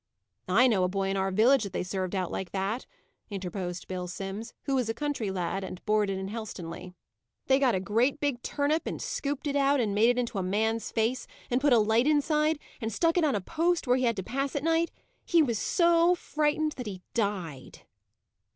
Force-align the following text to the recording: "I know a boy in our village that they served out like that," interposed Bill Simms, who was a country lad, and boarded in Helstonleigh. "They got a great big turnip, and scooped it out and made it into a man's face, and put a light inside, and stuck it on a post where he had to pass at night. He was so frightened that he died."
"I 0.47 0.65
know 0.65 0.83
a 0.83 0.87
boy 0.87 1.09
in 1.09 1.15
our 1.17 1.29
village 1.29 1.61
that 1.61 1.73
they 1.73 1.83
served 1.83 2.15
out 2.15 2.31
like 2.31 2.53
that," 2.53 2.87
interposed 3.29 3.87
Bill 3.87 4.07
Simms, 4.07 4.51
who 4.63 4.73
was 4.73 4.89
a 4.89 4.95
country 4.95 5.29
lad, 5.29 5.63
and 5.63 5.79
boarded 5.85 6.17
in 6.17 6.27
Helstonleigh. 6.29 6.95
"They 7.45 7.59
got 7.59 7.75
a 7.75 7.79
great 7.79 8.19
big 8.19 8.41
turnip, 8.41 8.87
and 8.87 8.99
scooped 8.99 9.45
it 9.45 9.55
out 9.55 9.79
and 9.79 9.93
made 9.93 10.09
it 10.09 10.17
into 10.17 10.39
a 10.39 10.41
man's 10.41 10.89
face, 10.89 11.27
and 11.51 11.61
put 11.61 11.71
a 11.71 11.77
light 11.77 12.07
inside, 12.07 12.57
and 12.81 12.91
stuck 12.91 13.15
it 13.15 13.23
on 13.23 13.35
a 13.35 13.41
post 13.41 13.85
where 13.85 13.97
he 13.97 14.05
had 14.05 14.15
to 14.15 14.23
pass 14.23 14.55
at 14.55 14.63
night. 14.63 14.89
He 15.23 15.43
was 15.43 15.59
so 15.59 16.15
frightened 16.15 16.71
that 16.77 16.87
he 16.87 17.03
died." 17.13 17.81